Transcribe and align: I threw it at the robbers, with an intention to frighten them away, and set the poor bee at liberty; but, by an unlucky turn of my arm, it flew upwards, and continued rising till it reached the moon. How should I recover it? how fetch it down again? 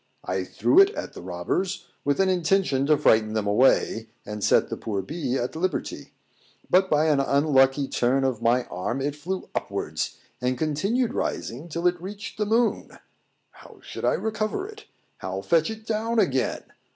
I 0.25 0.45
threw 0.45 0.79
it 0.79 0.89
at 0.95 1.13
the 1.13 1.21
robbers, 1.21 1.85
with 2.03 2.19
an 2.19 2.27
intention 2.27 2.87
to 2.87 2.97
frighten 2.97 3.33
them 3.33 3.45
away, 3.45 4.09
and 4.25 4.43
set 4.43 4.69
the 4.69 4.75
poor 4.75 5.03
bee 5.03 5.37
at 5.37 5.55
liberty; 5.55 6.13
but, 6.71 6.89
by 6.89 7.05
an 7.05 7.19
unlucky 7.19 7.87
turn 7.87 8.23
of 8.23 8.41
my 8.41 8.63
arm, 8.63 8.99
it 8.99 9.15
flew 9.15 9.47
upwards, 9.53 10.17
and 10.41 10.57
continued 10.57 11.13
rising 11.13 11.69
till 11.69 11.85
it 11.85 12.01
reached 12.01 12.39
the 12.39 12.47
moon. 12.47 12.97
How 13.51 13.77
should 13.83 14.03
I 14.03 14.13
recover 14.13 14.67
it? 14.67 14.85
how 15.19 15.41
fetch 15.43 15.69
it 15.69 15.85
down 15.85 16.17
again? 16.17 16.63